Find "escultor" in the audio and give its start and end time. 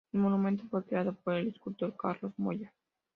1.49-1.95